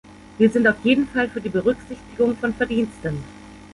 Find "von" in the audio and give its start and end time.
2.37-2.55